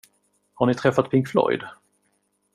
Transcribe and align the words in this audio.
Har 0.53 0.65
ni 0.65 0.73
träffat 0.75 1.09
Pink 1.11 1.27
Floyd? 1.29 1.63